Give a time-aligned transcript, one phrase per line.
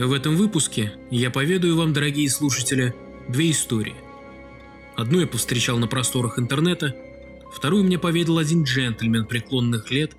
[0.00, 2.94] В этом выпуске я поведаю вам, дорогие слушатели,
[3.28, 3.94] две истории.
[4.96, 6.96] Одну я повстречал на просторах интернета,
[7.52, 10.12] вторую мне поведал один джентльмен преклонных лет,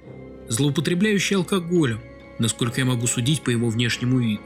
[0.48, 1.99] злоупотребляющий алкоголем,
[2.38, 4.44] насколько я могу судить по его внешнему виду.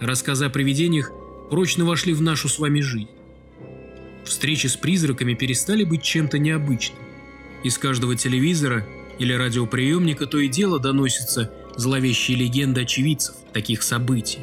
[0.00, 1.12] Рассказы о привидениях
[1.48, 3.10] прочно вошли в нашу с вами жизнь.
[4.24, 6.98] Встречи с призраками перестали быть чем-то необычным.
[7.62, 8.84] Из каждого телевизора
[9.20, 14.40] или радиоприемника то и дело доносятся зловещие легенды очевидцев таких событий.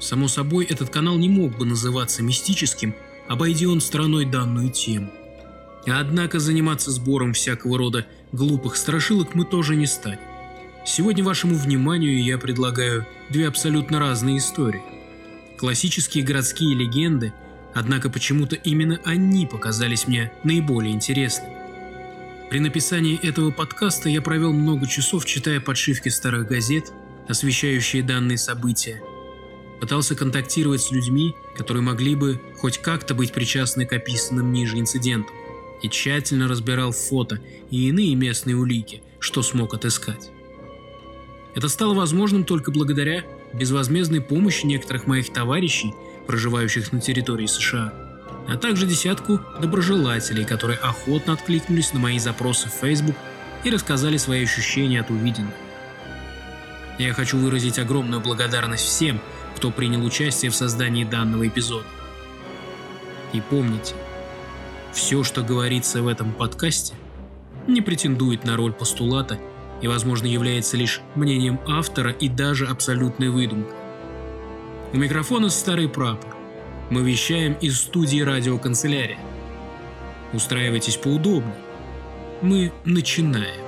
[0.00, 2.94] Само собой, этот канал не мог бы называться мистическим,
[3.28, 5.10] обойди он стороной данную тему.
[5.86, 10.20] Однако заниматься сбором всякого рода глупых страшилок мы тоже не станем.
[10.84, 14.82] Сегодня вашему вниманию я предлагаю две абсолютно разные истории.
[15.56, 17.32] Классические городские легенды,
[17.72, 21.51] однако почему-то именно они показались мне наиболее интересными.
[22.52, 26.92] При написании этого подкаста я провел много часов, читая подшивки старых газет,
[27.26, 29.02] освещающие данные события.
[29.80, 35.34] Пытался контактировать с людьми, которые могли бы хоть как-то быть причастны к описанным ниже инцидентам,
[35.80, 40.30] и тщательно разбирал фото и иные местные улики, что смог отыскать.
[41.54, 45.94] Это стало возможным только благодаря безвозмездной помощи некоторых моих товарищей,
[46.26, 47.94] проживающих на территории США–
[48.48, 53.16] а также десятку доброжелателей, которые охотно откликнулись на мои запросы в Facebook
[53.64, 55.54] и рассказали свои ощущения от увиденного.
[56.98, 59.20] Я хочу выразить огромную благодарность всем,
[59.56, 61.86] кто принял участие в создании данного эпизода.
[63.32, 63.94] И помните,
[64.92, 66.94] все, что говорится в этом подкасте,
[67.66, 69.38] не претендует на роль постулата
[69.80, 73.76] и, возможно, является лишь мнением автора и даже абсолютной выдумкой.
[74.92, 76.36] У микрофона старый прапор,
[76.90, 79.18] мы вещаем из студии радиоканцелярия.
[80.32, 81.54] Устраивайтесь поудобнее.
[82.40, 83.62] Мы начинаем.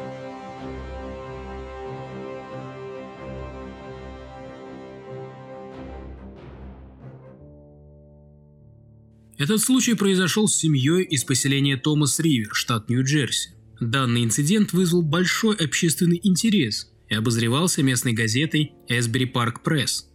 [9.36, 13.50] Этот случай произошел с семьей из поселения Томас Ривер, штат Нью-Джерси.
[13.80, 20.08] Данный инцидент вызвал большой общественный интерес и обозревался местной газетой Эсбери Парк Пресс,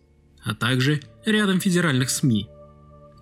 [0.44, 2.48] а также рядом федеральных СМИ–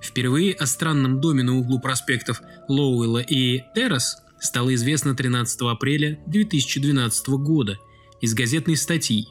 [0.07, 7.27] Впервые о странном доме на углу проспектов Лоуэлла и Террас стало известно 13 апреля 2012
[7.27, 7.77] года
[8.21, 9.27] из газетной статьи,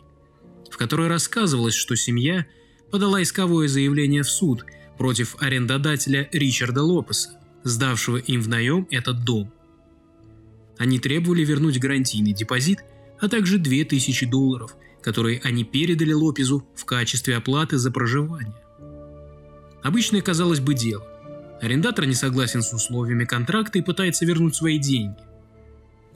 [0.71, 2.47] в которой рассказывалось, что семья
[2.91, 4.67] подала исковое заявление в суд
[4.99, 7.31] против арендодателя Ричарда Лопеса,
[7.65, 9.51] сдавшего им в наем этот дом.
[10.77, 12.81] Они требовали вернуть гарантийный депозит,
[13.19, 18.66] а также 2000 долларов, которые они передали Лопезу в качестве оплаты за проживание.
[19.87, 21.07] Обычное, казалось бы, дело.
[21.63, 25.15] Арендатор не согласен с условиями контракта и пытается вернуть свои деньги.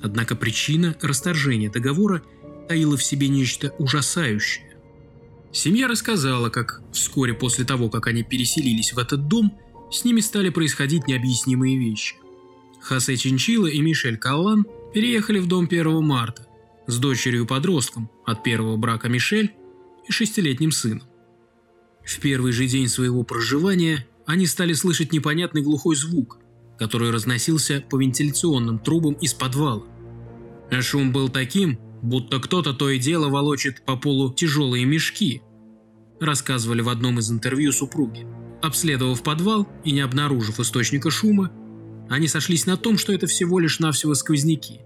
[0.02, 2.20] Однако причина расторжения договора
[2.66, 4.76] таила в себе нечто ужасающее.
[5.52, 9.56] Семья рассказала, как вскоре после того, как они переселились в этот дом,
[9.92, 12.16] с ними стали происходить необъяснимые вещи.
[12.82, 16.44] Хосе Чинчила и Мишель Каллан переехали в дом 1 марта
[16.88, 19.54] с дочерью-подростком от первого брака Мишель
[20.08, 21.09] и шестилетним сыном.
[22.10, 26.38] В первый же день своего проживания они стали слышать непонятный глухой звук,
[26.76, 29.84] который разносился по вентиляционным трубам из подвала.
[30.72, 35.40] А шум был таким, будто кто-то то и дело волочит по полу тяжелые мешки,
[36.18, 38.26] рассказывали в одном из интервью супруги.
[38.60, 41.52] Обследовав подвал и не обнаружив источника шума,
[42.08, 44.80] они сошлись на том, что это всего лишь навсего сквозняки,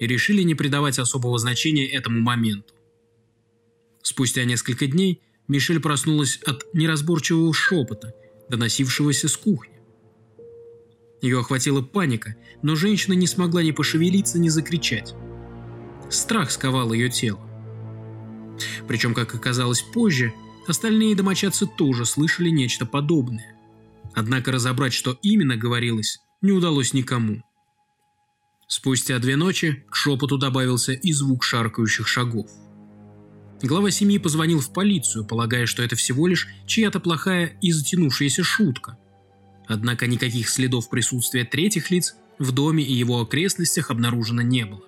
[0.00, 2.72] и решили не придавать особого значения этому моменту.
[4.02, 5.20] Спустя несколько дней
[5.52, 8.14] Мишель проснулась от неразборчивого шепота,
[8.48, 9.74] доносившегося с кухни.
[11.20, 15.14] Ее охватила паника, но женщина не смогла ни пошевелиться, ни закричать.
[16.08, 17.40] Страх сковал ее тело.
[18.88, 20.32] Причем, как оказалось позже,
[20.66, 23.54] остальные домочадцы тоже слышали нечто подобное.
[24.14, 27.42] Однако разобрать, что именно говорилось, не удалось никому.
[28.68, 32.50] Спустя две ночи к шепоту добавился и звук шаркающих шагов.
[33.62, 38.98] Глава семьи позвонил в полицию, полагая, что это всего лишь чья-то плохая и затянувшаяся шутка.
[39.68, 44.82] Однако никаких следов присутствия третьих лиц в доме и его окрестностях обнаружено не было.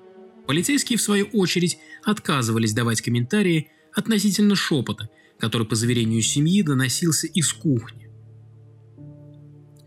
[0.49, 7.53] Полицейские, в свою очередь, отказывались давать комментарии относительно шепота, который, по заверению семьи, доносился из
[7.53, 8.11] кухни.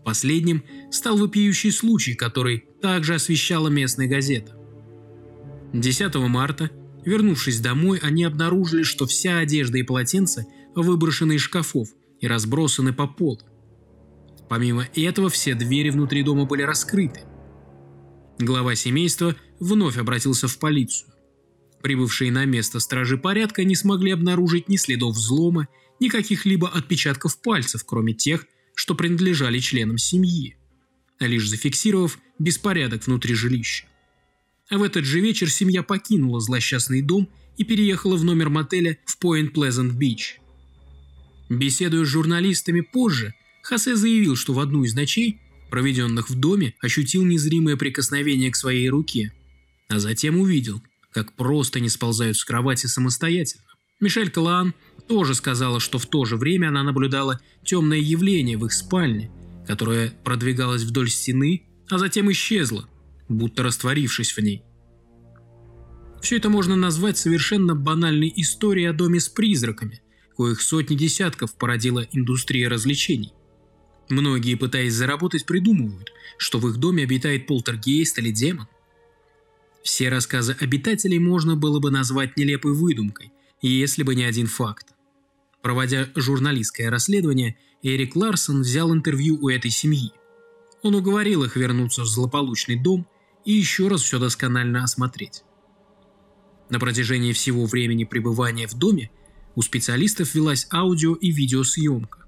[0.02, 4.56] Последним стал вопиющий случай, который также освещала местная газета.
[5.74, 6.70] 10 марта
[7.04, 11.88] Вернувшись домой, они обнаружили, что вся одежда и полотенца выброшены из шкафов
[12.20, 13.40] и разбросаны по полу.
[14.48, 17.20] Помимо этого, все двери внутри дома были раскрыты.
[18.38, 21.12] Глава семейства вновь обратился в полицию.
[21.82, 25.68] Прибывшие на место стражи порядка не смогли обнаружить ни следов взлома,
[26.00, 30.56] ни каких-либо отпечатков пальцев, кроме тех, что принадлежали членам семьи,
[31.20, 33.86] лишь зафиксировав беспорядок внутри жилища.
[34.70, 39.22] А в этот же вечер семья покинула злосчастный дом и переехала в номер мотеля в
[39.22, 40.38] Point Pleasant Beach.
[41.48, 47.24] Беседуя с журналистами позже, Хосе заявил, что в одну из ночей, проведенных в доме, ощутил
[47.24, 49.32] незримое прикосновение к своей руке,
[49.88, 50.82] а затем увидел,
[51.12, 53.64] как просто не сползают с кровати самостоятельно.
[54.00, 54.74] Мишель Калаан
[55.08, 59.30] тоже сказала, что в то же время она наблюдала темное явление в их спальне,
[59.66, 62.88] которое продвигалось вдоль стены, а затем исчезло,
[63.28, 64.62] будто растворившись в ней.
[66.20, 70.02] Все это можно назвать совершенно банальной историей о доме с призраками,
[70.36, 73.32] коих сотни десятков породила индустрия развлечений.
[74.08, 78.66] Многие, пытаясь заработать, придумывают, что в их доме обитает полтергейст или демон.
[79.82, 84.88] Все рассказы обитателей можно было бы назвать нелепой выдумкой, если бы не один факт.
[85.62, 90.12] Проводя журналистское расследование, Эрик Ларсон взял интервью у этой семьи.
[90.82, 93.06] Он уговорил их вернуться в злополучный дом
[93.44, 95.42] и еще раз все досконально осмотреть.
[96.70, 99.10] На протяжении всего времени пребывания в доме
[99.54, 102.26] у специалистов велась аудио и видеосъемка.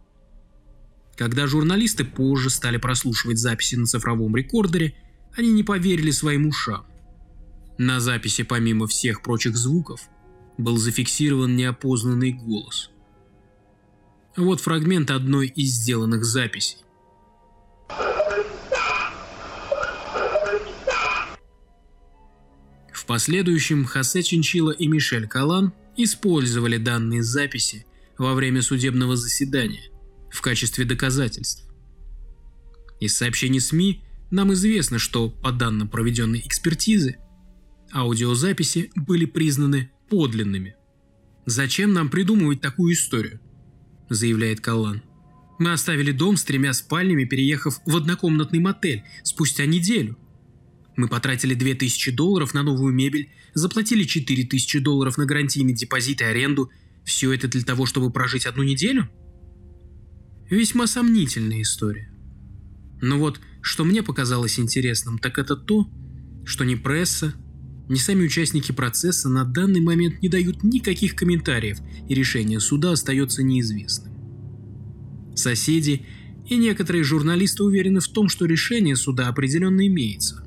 [1.17, 4.95] Когда журналисты позже стали прослушивать записи на цифровом рекордере,
[5.37, 6.87] они не поверили своим ушам.
[7.77, 10.09] На записи, помимо всех прочих звуков,
[10.59, 12.91] был зафиксирован неопознанный голос.
[14.37, 16.79] Вот фрагмент одной из сделанных записей.
[23.01, 27.87] В последующем Хосе Чинчила и Мишель Калан использовали данные записи
[28.19, 29.91] во время судебного заседания
[30.31, 31.65] в качестве доказательств.
[33.01, 37.17] Из сообщений СМИ нам известно, что по данным проведенной экспертизы,
[37.91, 40.77] аудиозаписи были признаны подлинными.
[41.47, 43.41] «Зачем нам придумывать такую историю?»–
[44.11, 45.03] заявляет Каллан.
[45.59, 50.19] «Мы оставили дом с тремя спальнями, переехав в однокомнатный мотель спустя неделю.
[51.01, 56.71] Мы потратили 2000 долларов на новую мебель, заплатили 4000 долларов на гарантийный депозит и аренду.
[57.05, 59.09] Все это для того, чтобы прожить одну неделю?»
[60.51, 62.13] Весьма сомнительная история.
[63.01, 65.91] Но вот, что мне показалось интересным, так это то,
[66.45, 67.33] что ни пресса,
[67.89, 71.79] ни сами участники процесса на данный момент не дают никаких комментариев,
[72.11, 74.13] и решение суда остается неизвестным.
[75.35, 76.05] Соседи
[76.47, 80.45] и некоторые журналисты уверены в том, что решение суда определенно имеется.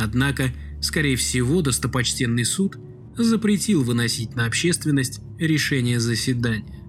[0.00, 2.78] Однако, скорее всего, достопочтенный суд
[3.16, 6.84] запретил выносить на общественность решение заседания.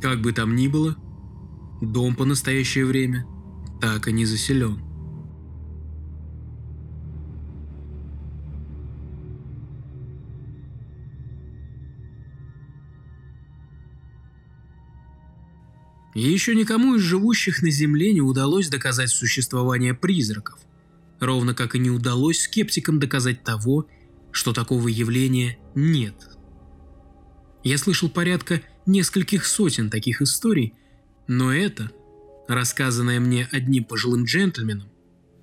[0.00, 0.96] Как бы там ни было,
[1.80, 3.26] Дом по настоящее время
[3.80, 4.82] так и не заселен.
[16.14, 20.58] Еще никому из живущих на Земле не удалось доказать существование призраков,
[21.20, 23.86] ровно как и не удалось скептикам доказать того,
[24.32, 26.14] что такого явления нет.
[27.62, 30.74] Я слышал порядка нескольких сотен таких историй,
[31.26, 31.90] но это,
[32.48, 34.88] рассказанное мне одним пожилым джентльменом,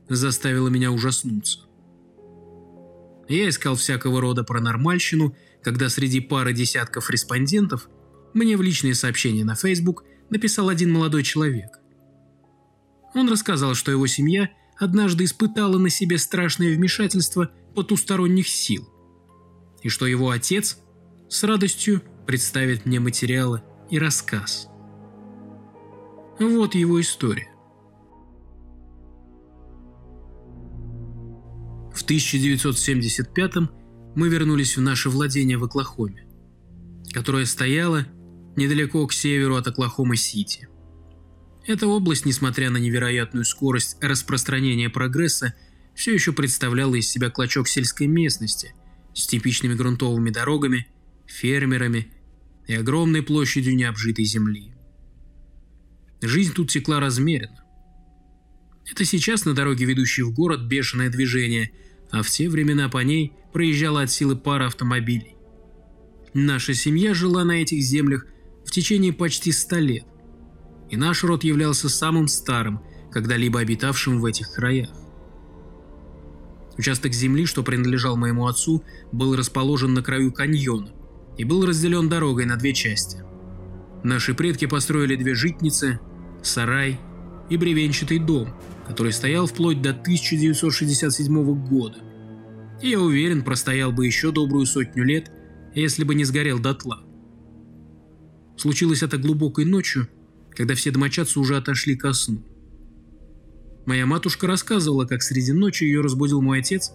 [0.10, 1.60] заставило меня ужаснуться.
[3.30, 7.90] Я искал всякого рода паранормальщину, когда среди пары десятков респондентов
[8.34, 11.80] мне в личные сообщения на Facebook написал один молодой человек.
[13.14, 18.88] Он рассказал, что его семья однажды испытала на себе страшное вмешательство потусторонних сил,
[19.82, 20.80] и что его отец
[21.30, 24.68] с радостью представит мне материалы и рассказ.
[26.40, 27.50] Вот его история.
[31.94, 33.54] В 1975
[34.16, 36.28] мы вернулись в наше владение в Оклахоме,
[37.12, 38.06] которое стояло
[38.56, 40.68] недалеко к северу от Оклахома-Сити.
[41.68, 45.54] Эта область, несмотря на невероятную скорость распространения прогресса,
[45.94, 48.74] все еще представляла из себя клочок сельской местности
[49.14, 50.88] с типичными грунтовыми дорогами,
[51.26, 52.08] фермерами
[52.68, 54.74] и огромной площадью необжитой земли.
[56.22, 57.64] Жизнь тут текла размеренно.
[58.90, 61.72] Это сейчас на дороге, ведущей в город, бешеное движение,
[62.12, 65.36] а в те времена по ней проезжала от силы пара автомобилей.
[66.34, 68.26] Наша семья жила на этих землях
[68.66, 70.06] в течение почти ста лет,
[70.90, 74.90] и наш род являлся самым старым, когда-либо обитавшим в этих краях.
[76.78, 80.92] Участок земли, что принадлежал моему отцу, был расположен на краю каньона
[81.38, 83.24] и был разделен дорогой на две части.
[84.04, 86.00] Наши предки построили две житницы,
[86.44, 87.00] сарай
[87.50, 88.54] и бревенчатый дом,
[88.88, 91.98] который стоял вплоть до 1967 года.
[92.82, 95.32] И я уверен, простоял бы еще добрую сотню лет,
[95.74, 97.04] если бы не сгорел дотла.
[98.56, 100.08] Случилось это глубокой ночью,
[100.58, 102.44] когда все домочадцы уже отошли ко сну.
[103.86, 106.94] Моя матушка рассказывала, как среди ночи ее разбудил мой отец.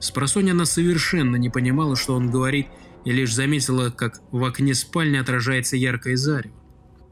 [0.00, 2.66] Спросонья она совершенно не понимала, что он говорит,
[3.04, 6.56] и лишь заметила, как в окне спальни отражается яркое зарево.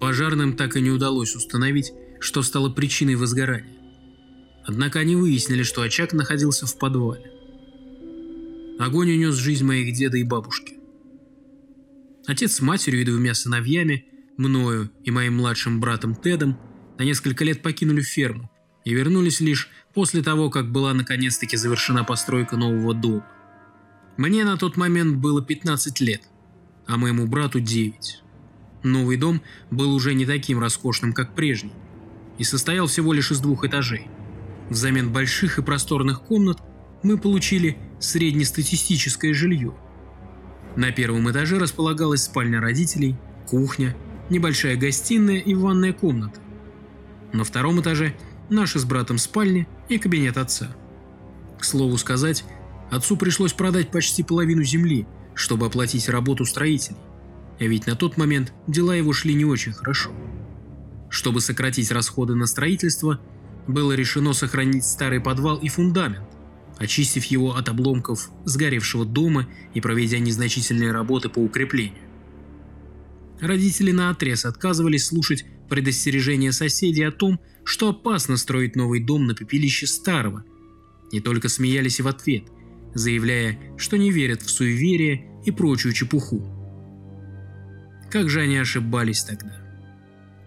[0.01, 3.79] Пожарным так и не удалось установить, что стало причиной возгорания.
[4.67, 7.31] Однако они выяснили, что очаг находился в подвале.
[8.81, 10.75] Огонь унес жизнь моих деда и бабушки.
[12.27, 16.59] Отец с матерью и двумя сыновьями, мною и моим младшим братом Тедом,
[16.99, 18.51] на несколько лет покинули ферму
[18.85, 23.27] и вернулись лишь после того, как была наконец-таки завершена постройка нового дома.
[24.17, 26.23] Мне на тот момент было 15 лет,
[26.87, 28.23] а моему брату 9.
[28.83, 31.73] Новый дом был уже не таким роскошным, как прежний,
[32.39, 34.09] и состоял всего лишь из двух этажей.
[34.69, 36.59] Взамен больших и просторных комнат
[37.03, 39.75] мы получили среднестатистическое жилье.
[40.77, 43.95] На первом этаже располагалась спальня родителей, кухня,
[44.33, 46.41] небольшая гостиная и ванная комната.
[47.33, 48.17] На втором этаже
[48.49, 50.75] наши с братом спальня и кабинет отца.
[51.61, 52.45] К слову сказать,
[52.91, 56.97] отцу пришлось продать почти половину земли, чтобы оплатить работу строителей.
[57.61, 60.11] А ведь на тот момент дела его шли не очень хорошо.
[61.11, 63.21] Чтобы сократить расходы на строительство,
[63.69, 66.27] было решено сохранить старый подвал и фундамент,
[66.79, 72.12] очистив его от обломков сгоревшего дома и проведя незначительные работы по укреплению.
[73.43, 79.35] Родители на отрез отказывались слушать предостережения соседей о том, что опасно строить новый дом на
[79.35, 80.45] пепелище старого.
[81.11, 82.45] Не только смеялись в ответ,
[82.95, 86.41] заявляя, что не верят в суеверие и прочую чепуху.
[88.13, 89.61] Как же они ошибались тогда?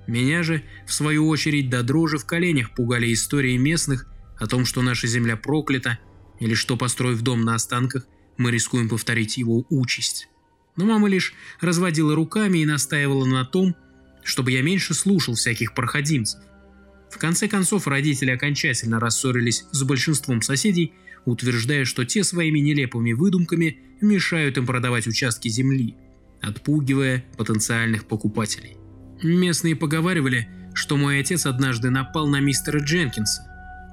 [0.07, 4.81] Меня же, в свою очередь, до дрожи в коленях пугали истории местных о том, что
[4.81, 5.99] наша земля проклята,
[6.39, 10.29] или что, построив дом на останках, мы рискуем повторить его участь.
[10.75, 13.75] Но мама лишь разводила руками и настаивала на том,
[14.23, 16.41] чтобы я меньше слушал всяких проходимцев.
[17.09, 23.79] В конце концов, родители окончательно рассорились с большинством соседей, утверждая, что те своими нелепыми выдумками
[24.01, 25.95] мешают им продавать участки земли,
[26.41, 28.77] отпугивая потенциальных покупателей.
[29.23, 33.43] Местные поговаривали, что мой отец однажды напал на мистера Дженкинса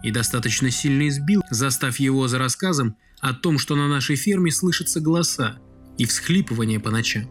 [0.02, 5.00] и достаточно сильно избил, застав его за рассказом о том, что на нашей ферме слышатся
[5.00, 5.60] голоса
[5.98, 7.24] и всхлипывания по ночам.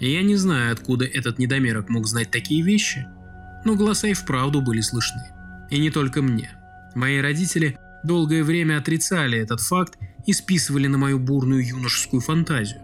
[0.00, 3.06] Я не знаю, откуда этот недомерок мог знать такие вещи–
[3.64, 5.22] но голоса и вправду были слышны.
[5.70, 6.50] И не только мне.
[6.94, 12.80] Мои родители долгое время отрицали этот факт и списывали на мою бурную юношескую фантазию.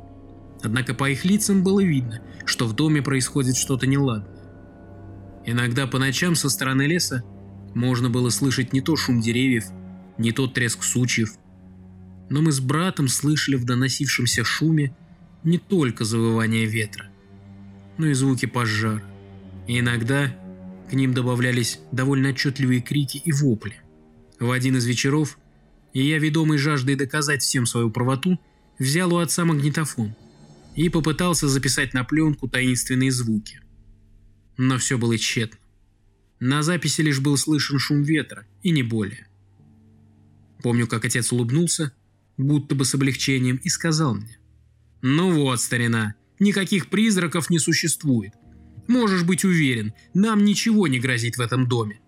[0.62, 4.30] Однако по их лицам было видно, что в доме происходит что-то неладное.
[5.44, 7.22] Иногда по ночам со стороны леса
[7.74, 9.64] можно было слышать не то шум деревьев,
[10.18, 11.30] не то треск сучьев.
[12.28, 14.96] Но мы с братом слышали в доносившемся шуме
[15.44, 17.06] не только завывание ветра,
[17.98, 19.02] но и звуки пожара.
[19.68, 20.34] И иногда
[20.90, 23.76] к ним добавлялись довольно отчетливые крики и вопли.
[24.38, 25.38] В один из вечеров,
[25.92, 28.40] и я, ведомый жаждой доказать всем свою правоту,
[28.78, 30.14] взял у отца магнитофон
[30.74, 33.60] и попытался записать на пленку таинственные звуки.
[34.56, 35.58] Но все было тщетно.
[36.38, 39.26] На записи лишь был слышен шум ветра, и не более.
[40.62, 41.92] Помню, как отец улыбнулся,
[42.36, 44.38] будто бы с облегчением, и сказал мне.
[45.02, 48.32] «Ну вот, старина, никаких призраков не существует.
[48.88, 52.00] Можешь быть уверен, нам ничего не грозит в этом доме.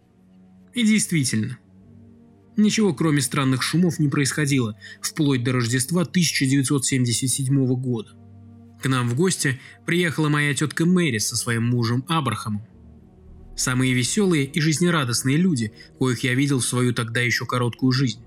[0.74, 1.58] И действительно,
[2.56, 8.10] ничего кроме странных шумов не происходило вплоть до Рождества 1977 года.
[8.80, 12.62] К нам в гости приехала моя тетка Мэри со своим мужем Абрахамом.
[13.56, 18.20] Самые веселые и жизнерадостные люди, коих я видел в свою тогда еще короткую жизнь.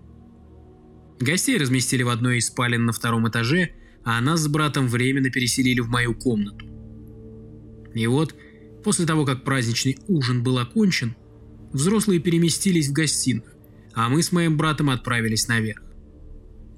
[1.21, 3.71] Гостей разместили в одной из спален на втором этаже,
[4.03, 6.65] а нас с братом временно переселили в мою комнату.
[7.93, 8.35] И вот,
[8.83, 11.15] после того, как праздничный ужин был окончен,
[11.71, 13.45] взрослые переместились в гостиную,
[13.93, 15.83] а мы с моим братом отправились наверх.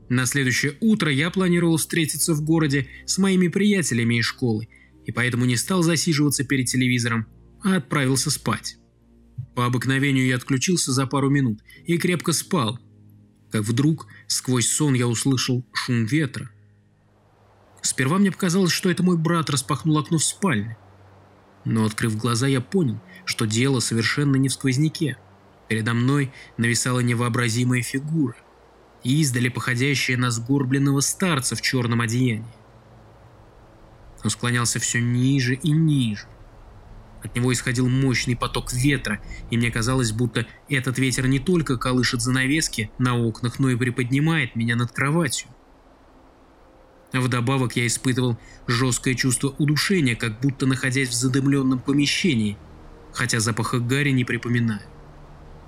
[0.09, 4.67] На следующее утро я планировал встретиться в городе с моими приятелями из школы,
[5.05, 7.27] и поэтому не стал засиживаться перед телевизором,
[7.63, 8.77] а отправился спать.
[9.55, 12.79] По обыкновению я отключился за пару минут и крепко спал,
[13.51, 16.49] как вдруг сквозь сон я услышал шум ветра.
[17.81, 20.77] Сперва мне показалось, что это мой брат распахнул окно в спальне.
[21.65, 25.17] Но, открыв глаза, я понял, что дело совершенно не в сквозняке.
[25.67, 28.35] Передо мной нависала невообразимая фигура,
[29.03, 32.53] издали походящая на сгорбленного старца в черном одеянии.
[34.23, 36.27] Он склонялся все ниже и ниже,
[37.23, 42.21] От него исходил мощный поток ветра, и мне казалось, будто этот ветер не только колышет
[42.21, 45.47] занавески на окнах, но и приподнимает меня над кроватью.
[47.13, 48.37] Вдобавок я испытывал
[48.67, 52.57] жесткое чувство удушения, как будто находясь в задымленном помещении,
[53.13, 54.81] хотя запаха гари не припоминаю.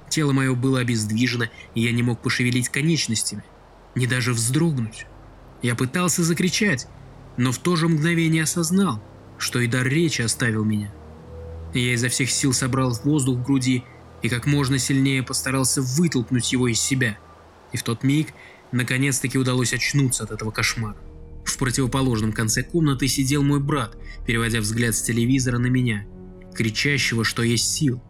[0.10, 3.44] Тело мое было обездвижено, и я не мог пошевелить конечностями,
[3.94, 5.06] не даже вздрогнуть.
[5.62, 6.88] Я пытался закричать,
[7.38, 9.02] но в то же мгновение осознал,
[9.38, 10.92] что и дар речи оставил меня.
[11.80, 13.84] Я изо всех сил собрал воздух в груди
[14.22, 17.18] и как можно сильнее постарался вытолкнуть его из себя.
[17.74, 18.30] И в тот миг
[18.72, 20.98] наконец-таки удалось очнуться от этого кошмара.
[21.44, 26.06] В противоположном конце комнаты сидел мой брат, переводя взгляд с телевизора на меня,
[26.56, 28.02] кричащего, что есть сил.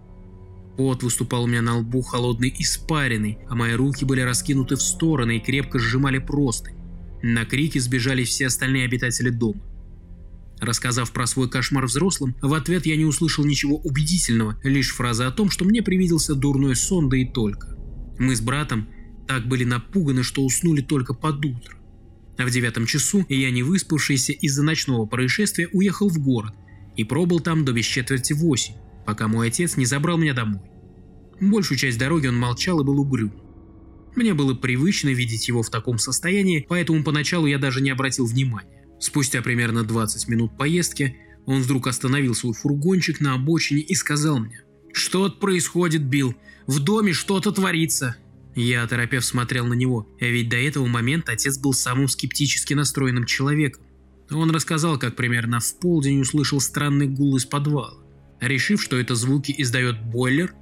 [0.77, 5.37] Пот выступал у меня на лбу холодный испаренный, а мои руки были раскинуты в стороны
[5.37, 6.75] и крепко сжимали простынь.
[7.21, 9.61] На крики сбежали все остальные обитатели дома.
[10.65, 15.31] Рассказав про свой кошмар взрослым, в ответ я не услышал ничего убедительного, лишь фраза о
[15.31, 17.77] том, что мне привиделся дурной сон, да и только.
[18.17, 18.87] Мы с братом
[19.27, 21.77] так были напуганы, что уснули только под утро.
[22.39, 26.55] А в девятом часу я, не выспавшийся из-за ночного происшествия, уехал в город
[26.97, 28.73] и пробыл там до без четверти восемь,
[29.05, 30.63] пока мой отец не забрал меня домой.
[31.39, 33.33] Большую часть дороги он молчал и был угрюм.
[34.15, 38.74] Мне было привычно видеть его в таком состоянии, поэтому поначалу я даже не обратил внимания.
[38.99, 44.63] Спустя примерно 20 минут поездки он вдруг остановил свой фургончик на обочине и сказал мне
[44.93, 46.35] «Что-то происходит, Билл,
[46.67, 48.15] в доме что-то творится».
[48.55, 53.83] Я, оторопев, смотрел на него, ведь до этого момента отец был самым скептически настроенным человеком.
[54.31, 57.93] Он рассказал, как примерно в полдень услышал странный гул из подвала.
[58.39, 60.55] Решив, что это звуки издает бойлер,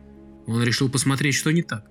[0.47, 1.85] он решил посмотреть, что не так.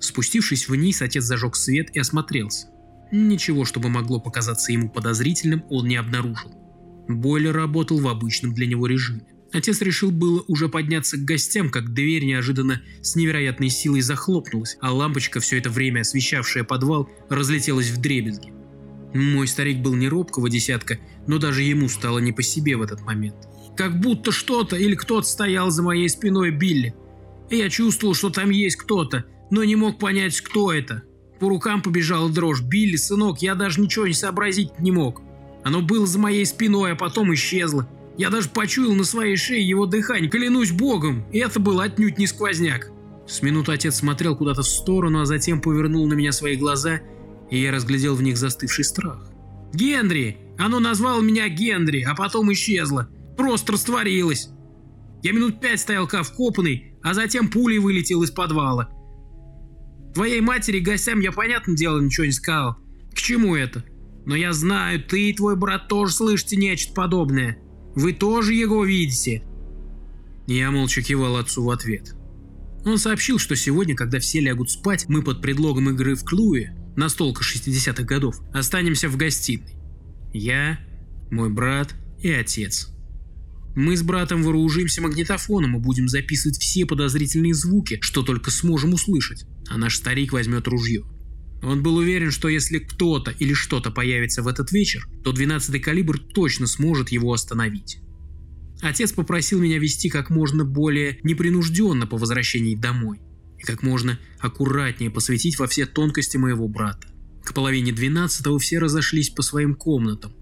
[0.00, 2.68] Спустившись вниз, отец зажег свет и осмотрелся.
[3.16, 6.50] Ничего, чтобы могло показаться ему подозрительным, он не обнаружил.
[7.06, 9.22] Бойлер работал в обычном для него режиме.
[9.52, 14.92] Отец решил было уже подняться к гостям, как дверь неожиданно с невероятной силой захлопнулась, а
[14.92, 18.52] лампочка, все это время освещавшая подвал, разлетелась в дребезги.
[19.14, 20.98] Мой старик был не робкого десятка,
[21.28, 23.36] но даже ему стало не по себе в этот момент.
[23.76, 26.96] Как будто что-то или кто-то стоял за моей спиной Билли.
[27.48, 31.04] Я чувствовал, что там есть кто-то, но не мог понять, кто это.
[31.44, 32.62] По рукам побежала дрожь.
[32.62, 35.20] Билли, сынок, я даже ничего не сообразить не мог.
[35.62, 37.86] Оно было за моей спиной, а потом исчезло.
[38.16, 42.90] Я даже почуял на своей шее его дыхание, клянусь богом, это был отнюдь не сквозняк.
[43.28, 47.00] С минуту отец смотрел куда-то в сторону, а затем повернул на меня свои глаза,
[47.50, 49.30] и я разглядел в них застывший страх.
[49.74, 50.38] «Генри!
[50.56, 53.10] Оно назвало меня Генри, а потом исчезло.
[53.36, 54.48] Просто растворилось.
[55.22, 56.24] Я минут пять стоял как
[57.02, 58.88] а затем пулей вылетел из подвала.
[60.14, 62.76] Твоей матери гостям я, понятное дело, ничего не сказал.
[63.12, 63.84] К чему это?
[64.26, 67.58] Но я знаю, ты и твой брат тоже слышите нечто подобное.
[67.94, 69.42] Вы тоже его видите?»
[70.46, 72.14] Я молча кивал отцу в ответ.
[72.84, 77.42] Он сообщил, что сегодня, когда все лягут спать, мы под предлогом игры в Клуе, настолка
[77.42, 79.74] 60-х годов, останемся в гостиной.
[80.32, 80.78] Я,
[81.30, 82.93] мой брат и отец.
[83.74, 89.46] Мы с братом вооружимся магнитофоном и будем записывать все подозрительные звуки, что только сможем услышать,
[89.68, 91.04] а наш старик возьмет ружье.
[91.62, 96.18] Он был уверен, что если кто-то или что-то появится в этот вечер, то 12-й калибр
[96.18, 97.98] точно сможет его остановить.
[98.80, 103.20] Отец попросил меня вести как можно более непринужденно по возвращении домой
[103.58, 107.08] и как можно аккуратнее посвятить во все тонкости моего брата.
[107.42, 110.32] К половине 12 все разошлись по своим комнатам,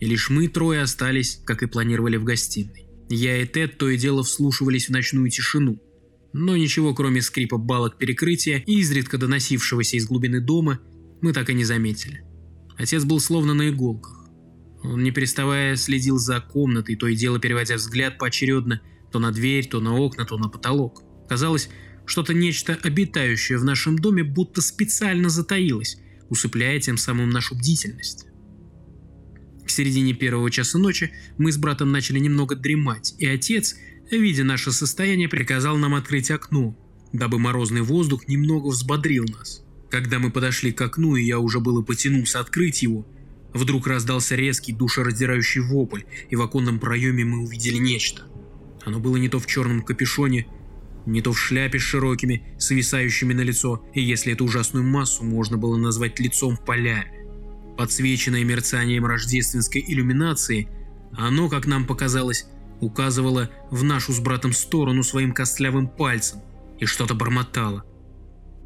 [0.00, 2.86] и лишь мы трое остались, как и планировали в гостиной.
[3.08, 5.80] Я и Тед то и дело вслушивались в ночную тишину,
[6.32, 10.80] но ничего кроме скрипа балок перекрытия и изредка доносившегося из глубины дома
[11.20, 12.24] мы так и не заметили.
[12.76, 14.28] Отец был словно на иголках.
[14.82, 18.80] Он не переставая следил за комнатой, то и дело переводя взгляд поочередно
[19.10, 21.02] то на дверь, то на окна, то на потолок.
[21.28, 21.70] Казалось,
[22.04, 28.26] что-то нечто обитающее в нашем доме будто специально затаилось, усыпляя тем самым нашу бдительность.
[29.68, 33.76] К середине первого часа ночи мы с братом начали немного дремать, и отец,
[34.10, 36.74] видя наше состояние, приказал нам открыть окно,
[37.12, 39.62] дабы морозный воздух немного взбодрил нас.
[39.90, 43.06] Когда мы подошли к окну, и я уже было потянулся открыть его,
[43.52, 48.22] вдруг раздался резкий душераздирающий вопль, и в оконном проеме мы увидели нечто.
[48.86, 50.46] Оно было не то в черном капюшоне,
[51.04, 55.58] не то в шляпе с широкими, свисающими на лицо, и если эту ужасную массу можно
[55.58, 57.17] было назвать лицом полями.
[57.78, 60.68] Подсвеченное мерцанием рождественской иллюминации,
[61.12, 62.46] оно, как нам показалось,
[62.80, 66.40] указывала в нашу с братом сторону своим костлявым пальцем
[66.80, 67.84] и что-то бормотало.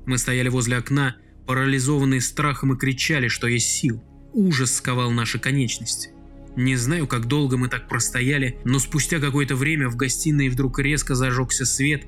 [0.07, 4.03] Мы стояли возле окна, парализованные страхом и кричали, что есть сил.
[4.33, 6.09] Ужас сковал наши конечности.
[6.57, 11.15] Не знаю, как долго мы так простояли, но спустя какое-то время в гостиной вдруг резко
[11.15, 12.05] зажегся свет,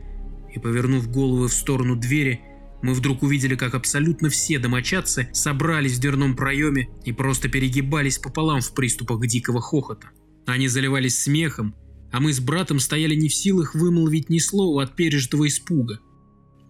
[0.55, 2.41] и, повернув головы в сторону двери,
[2.85, 8.61] мы вдруг увидели, как абсолютно все домочадцы собрались в дверном проеме и просто перегибались пополам
[8.61, 10.11] в приступах дикого хохота.
[10.45, 11.75] Они заливались смехом,
[12.13, 15.99] а мы с братом стояли не в силах вымолвить ни слова от пережитого испуга.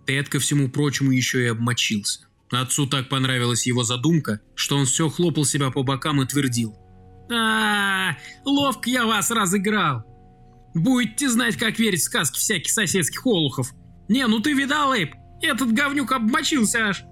[0.07, 2.29] Тед, ко всему прочему, еще и обмочился.
[2.53, 6.77] Отцу так понравилась его задумка, что он все хлопал себя по бокам и твердил.
[7.29, 10.05] а, -а, -а ловко я вас разыграл.
[10.77, 13.73] Будете знать, как верить в сказки всяких соседских олухов.
[14.09, 15.13] Не, ну ты видал, Эйп?
[15.45, 17.05] Этот говнюк обмочился аж.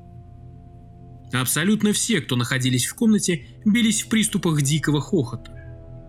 [1.35, 5.53] Абсолютно все, кто находились в комнате, бились в приступах дикого хохота.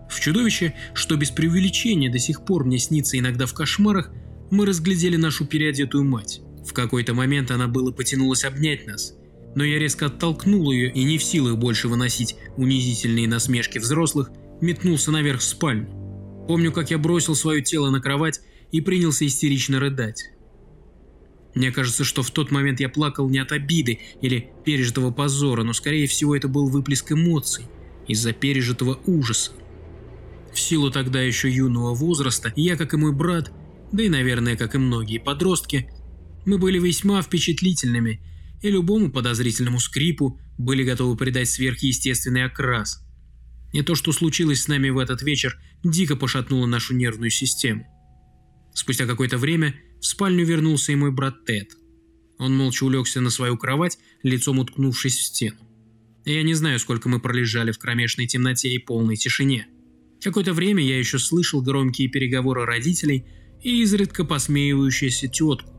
[0.08, 4.10] В чудовище, что без преувеличения до сих пор мне снится иногда в кошмарах,
[4.50, 6.40] мы разглядели нашу переодетую мать.
[6.66, 9.14] В какой-то момент она было потянулась обнять нас,
[9.54, 14.30] но я резко оттолкнул ее и не в силах больше выносить унизительные насмешки взрослых,
[14.62, 15.88] метнулся наверх в спальню.
[16.48, 18.40] Помню, как я бросил свое тело на кровать
[18.72, 20.33] и принялся истерично рыдать.
[21.54, 25.72] Мне кажется, что в тот момент я плакал не от обиды или пережитого позора, но
[25.72, 27.66] скорее всего это был выплеск эмоций
[28.08, 29.52] из-за пережитого ужаса.
[30.52, 33.52] В силу тогда еще юного возраста, я, как и мой брат,
[33.92, 35.88] да и, наверное, как и многие подростки,
[36.44, 38.20] мы были весьма впечатлительными
[38.62, 43.02] и любому подозрительному скрипу были готовы придать сверхъестественный окрас.
[43.72, 47.86] И то, что случилось с нами в этот вечер, дико пошатнуло нашу нервную систему.
[48.72, 51.78] Спустя какое-то время в спальню вернулся и мой брат Тед.
[52.36, 55.56] Он молча улегся на свою кровать, лицом уткнувшись в стену.
[56.26, 59.66] Я не знаю, сколько мы пролежали в кромешной темноте и полной тишине.
[60.20, 63.24] Какое-то время я еще слышал громкие переговоры родителей
[63.62, 65.72] и изредка посмеивающуюся тетку,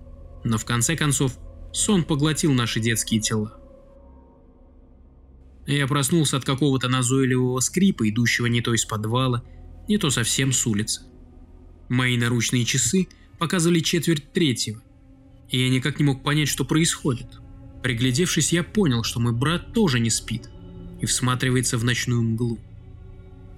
[0.43, 1.37] но в конце концов
[1.71, 3.61] сон поглотил наши детские тела.
[5.67, 9.43] Я проснулся от какого-то назойливого скрипа, идущего не то из подвала,
[9.87, 11.03] не то совсем с улицы.
[11.89, 13.07] Мои наручные часы
[13.37, 14.81] показывали четверть третьего,
[15.49, 17.27] и я никак не мог понять, что происходит.
[17.83, 20.49] Приглядевшись, я понял, что мой брат тоже не спит
[21.01, 22.59] и всматривается в ночную мглу.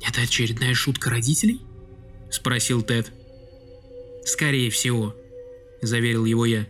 [0.05, 1.61] «Это очередная шутка родителей?»–
[2.31, 3.11] спросил Тед.
[4.25, 5.15] «Скорее всего»,–
[5.81, 6.67] заверил его я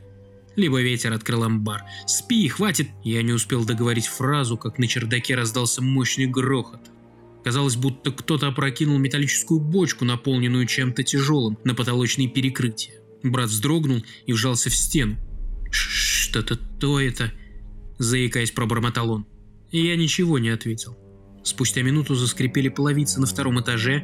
[0.58, 1.84] либо ветер открыл амбар.
[2.06, 6.82] «Спи, хватит!» Я не успел договорить фразу, как на чердаке раздался мощный грохот.
[7.48, 12.96] Казалось, будто кто-то опрокинул металлическую бочку, наполненную чем-то тяжелым, на потолочные перекрытия.
[13.24, 15.16] Брат вздрогнул и вжался в стену.
[15.72, 17.32] «Что-то то это...»
[18.00, 19.28] Заикаясь, пробормотал он.
[19.72, 20.98] Я ничего не ответил.
[21.42, 24.04] Спустя минуту заскрипели половицы на втором этаже,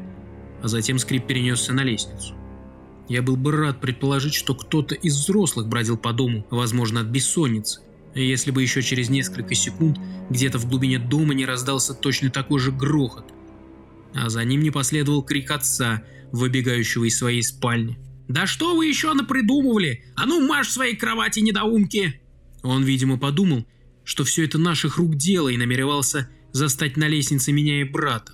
[0.62, 2.36] а затем скрип перенесся на лестницу.
[3.10, 7.82] Я был бы рад предположить, что кто-то из взрослых бродил по дому, возможно, от бессонницы.
[8.16, 9.98] Если бы еще через несколько секунд
[10.30, 13.33] где-то в глубине дома не раздался точно такой же грохот.
[14.14, 17.98] А за ним не последовал крик отца, выбегающего из своей спальни.
[18.28, 20.06] «Да что вы еще напридумывали?
[20.16, 22.22] А ну марш своей кровати, недоумки!»
[22.64, 23.66] Он, видимо, подумал,
[24.04, 28.34] что все это наших рук дело и намеревался застать на лестнице меня и брата.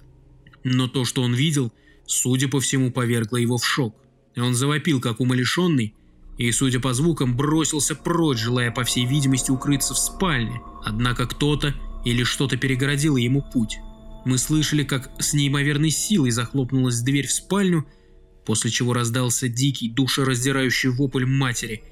[0.64, 1.74] Но то, что он видел,
[2.06, 3.96] судя по всему, повергло его в шок.
[4.38, 5.96] Он завопил, как умалишенный,
[6.38, 10.62] и, судя по звукам, бросился прочь, желая, по всей видимости, укрыться в спальне.
[10.86, 13.80] Однако кто-то или что-то перегородило ему путь.
[14.26, 17.86] Мы слышали, как с неимоверной силой захлопнулась дверь в спальню,
[18.46, 21.84] после чего раздался дикий, душераздирающий вопль матери.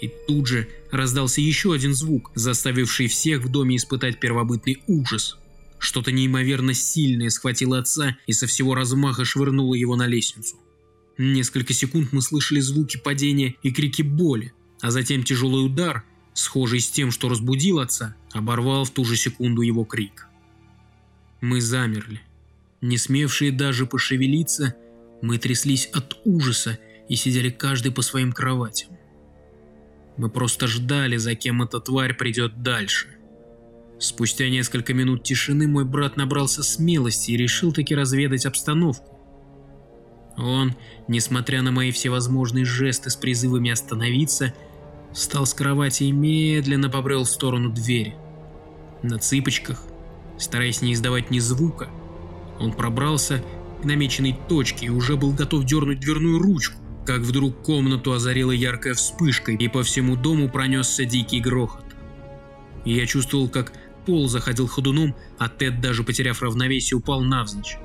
[0.00, 5.38] И тут же раздался еще один звук, заставивший всех в доме испытать первобытный ужас.
[5.78, 10.56] Что-то неимоверно сильное схватило отца и со всего размаха швырнуло его на лестницу.
[11.18, 16.90] Несколько секунд мы слышали звуки падения и крики боли, а затем тяжелый удар, схожий с
[16.90, 20.28] тем, что разбудил отца, оборвал в ту же секунду его крик.
[21.40, 22.20] Мы замерли.
[22.80, 24.74] Не смевшие даже пошевелиться,
[25.22, 28.90] мы тряслись от ужаса и сидели каждый по своим кроватям.
[30.16, 33.08] Мы просто ждали, за кем эта тварь придет дальше.
[33.98, 39.18] Спустя несколько минут тишины мой брат набрался смелости и решил таки разведать обстановку.
[40.36, 40.74] Он,
[41.08, 44.52] несмотря на мои всевозможные жесты с призывами остановиться,
[45.12, 48.14] встал с кровати и медленно побрел в сторону двери.
[49.02, 49.82] На цыпочках,
[50.38, 51.88] стараясь не издавать ни звука,
[52.58, 53.42] он пробрался
[53.80, 58.94] к намеченной точке и уже был готов дернуть дверную ручку, как вдруг комнату озарила яркая
[58.94, 61.84] вспышка и по всему дому пронесся дикий грохот.
[62.84, 63.72] Я чувствовал, как
[64.06, 67.76] пол заходил ходуном, а Тед, даже потеряв равновесие, упал навзничь.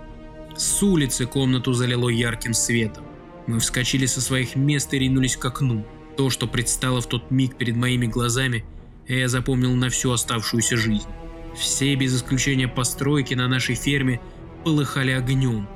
[0.55, 3.05] С улицы комнату залило ярким светом.
[3.47, 5.85] Мы вскочили со своих мест и ринулись к окну.
[6.17, 8.65] То, что предстало в тот миг перед моими глазами,
[9.07, 11.07] я запомнил на всю оставшуюся жизнь.
[11.55, 14.21] Все без исключения постройки на нашей ферме
[14.63, 15.67] полыхали огнем,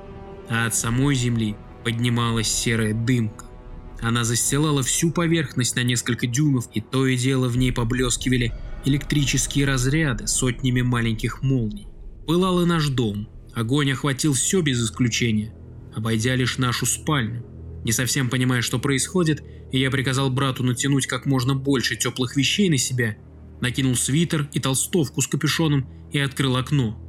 [0.49, 3.45] а от самой земли поднималась серая дымка.
[4.01, 8.53] Она застилала всю поверхность на несколько дюймов, и то и дело в ней поблескивали
[8.85, 11.87] электрические разряды сотнями маленьких молний.
[12.27, 13.29] Пылал и наш дом.
[13.53, 15.53] Огонь охватил все без исключения,
[15.95, 17.45] обойдя лишь нашу спальню.
[17.85, 22.77] Не совсем понимая, что происходит, я приказал брату натянуть как можно больше теплых вещей на
[22.77, 23.15] себя,
[23.65, 27.01] накинул свитер и толстовку с капюшоном и открыл окно.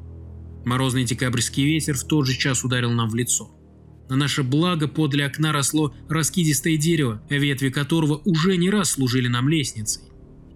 [0.64, 3.50] Морозный декабрьский ветер в тот же час ударил нам в лицо.
[4.08, 9.50] На наше благо подле окна росло раскидистое дерево, ветви которого уже не раз служили нам
[9.50, 10.04] лестницей.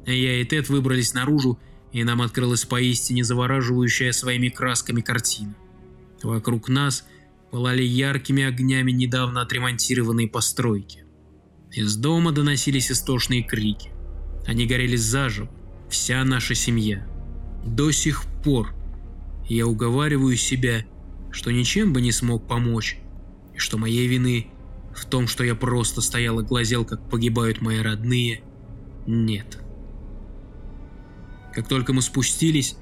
[0.07, 1.59] Я и Тед выбрались наружу,
[1.93, 5.55] и нам открылась поистине завораживающая своими красками картина.
[6.23, 7.05] Вокруг нас
[7.51, 11.05] пылали яркими огнями недавно отремонтированные постройки.
[11.73, 13.91] Из дома доносились истошные крики.
[14.47, 15.51] Они горели заживо,
[15.91, 17.07] вся наша семья.
[17.65, 18.75] До сих пор
[19.49, 20.85] я уговариваю себя,
[21.31, 22.99] что ничем бы не смог помочь,
[23.55, 24.47] и что моей вины
[24.95, 28.43] в том, что я просто стоял и глазел, как погибают мои родные,
[29.07, 29.59] нет.
[31.53, 32.77] Как только мы спустились,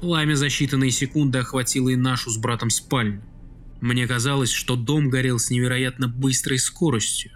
[0.00, 3.22] пламя за считанные секунды охватило и нашу с братом спальню.
[3.80, 7.32] Мне казалось, что дом горел с невероятно быстрой скоростью.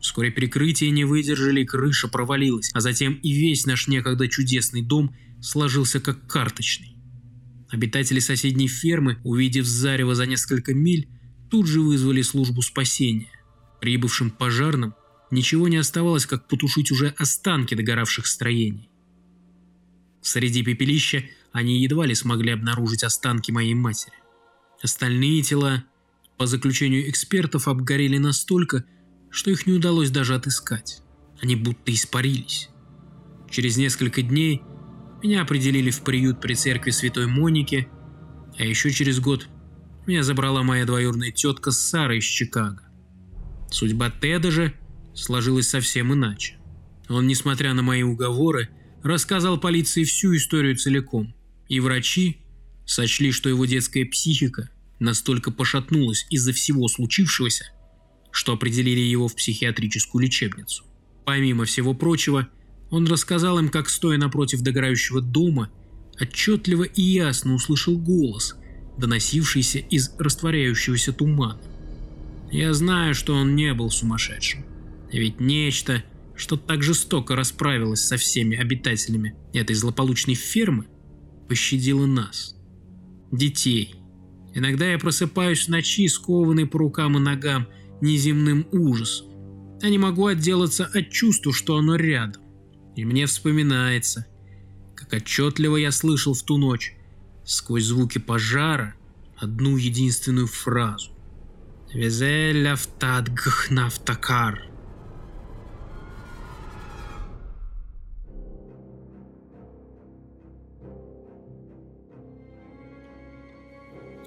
[0.00, 6.00] Вскоре перекрытия не выдержали, крыша провалилась, а затем и весь наш некогда чудесный дом сложился
[6.00, 6.96] как карточный.
[7.68, 11.08] Обитатели соседней фермы, увидев зарево за несколько миль,
[11.50, 13.30] тут же вызвали службу спасения.
[13.80, 14.94] Прибывшим пожарным
[15.30, 18.90] ничего не оставалось, как потушить уже останки догоравших строений.
[20.22, 24.14] Среди пепелища они едва ли смогли обнаружить останки моей матери.
[24.82, 25.84] Остальные тела,
[26.36, 28.84] по заключению экспертов, обгорели настолько,
[29.30, 31.02] что их не удалось даже отыскать.
[31.40, 32.68] Они будто испарились.
[33.50, 34.62] Через несколько дней
[35.22, 37.88] меня определили в приют при церкви Святой Моники,
[38.58, 39.48] а еще через год
[40.06, 42.82] меня забрала моя двоюродная тетка Сара из Чикаго.
[43.70, 44.74] Судьба Теда же
[45.14, 46.58] сложилась совсем иначе.
[47.08, 48.68] Он, несмотря на мои уговоры,
[49.02, 51.34] рассказал полиции всю историю целиком,
[51.68, 52.38] и врачи
[52.86, 57.72] сочли, что его детская психика настолько пошатнулась из-за всего случившегося,
[58.30, 60.84] что определили его в психиатрическую лечебницу.
[61.24, 62.48] Помимо всего прочего,
[62.90, 65.70] он рассказал им, как, стоя напротив догорающего дома,
[66.20, 68.56] отчетливо и ясно услышал голос,
[68.98, 71.60] доносившийся из растворяющегося тумана.
[72.50, 74.64] Я знаю, что он не был сумасшедшим.
[75.12, 76.02] Ведь нечто,
[76.34, 80.86] что так жестоко расправилось со всеми обитателями этой злополучной фермы,
[81.48, 82.56] пощадило нас,
[83.30, 83.94] детей.
[84.52, 87.68] Иногда я просыпаюсь в ночи, скованный по рукам и ногам
[88.00, 89.26] неземным ужасом.
[89.82, 92.42] Я не могу отделаться от чувства, что оно рядом.
[92.96, 94.26] И мне вспоминается,
[94.94, 96.94] как отчетливо я слышал в ту ночь,
[97.44, 98.94] сквозь звуки пожара,
[99.36, 101.10] одну единственную фразу.
[101.92, 103.28] «Везель автад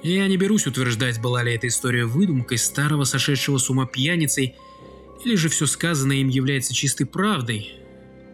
[0.04, 4.56] Я не берусь утверждать, была ли эта история выдумкой старого сошедшего с ума пьяницей,
[5.24, 7.76] или же все сказанное им является чистой правдой.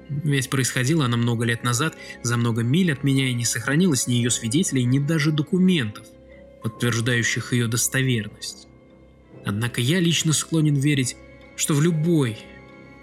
[0.10, 4.16] Ведь происходила она много лет назад, за много миль от меня и не сохранилось ни
[4.16, 6.08] ее свидетелей, ни даже документов,
[6.64, 8.68] подтверждающих ее достоверность.
[9.46, 11.18] Однако я лично склонен верить,
[11.56, 12.40] что в любой,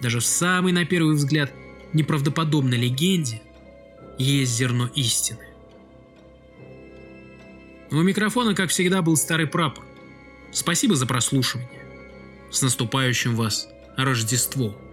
[0.02, 1.52] даже в самой на первый взгляд
[1.92, 3.40] неправдоподобной легенде
[4.18, 5.45] есть зерно истины.
[7.90, 9.84] У микрофона, как всегда, был старый прапор.
[10.52, 11.68] Спасибо за прослушивание.
[12.50, 14.85] С наступающим вас Рождеством!